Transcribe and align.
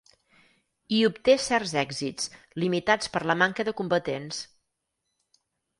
Hi 0.95 1.01
obté 1.09 1.35
certs 1.43 1.75
èxits, 1.83 2.27
limitats 2.65 3.13
per 3.17 3.25
la 3.33 3.39
manca 3.45 3.69
de 3.69 3.79
combatents. 3.83 4.43